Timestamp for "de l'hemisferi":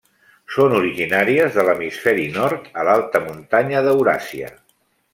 1.59-2.25